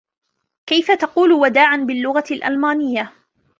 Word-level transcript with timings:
كيف 0.65 0.91
تقول" 0.91 1.33
وداعًا" 1.43 1.77
باللغة 1.87 2.23
الألمانية؟ 2.31 3.11